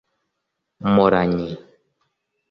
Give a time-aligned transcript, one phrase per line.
[0.91, 1.49] Mporanyi